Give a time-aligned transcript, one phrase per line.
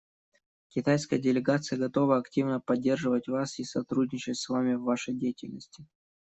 [0.69, 5.85] Китайская делегация готова активно поддерживать вас и сотрудничать с вами в вашей деятельности.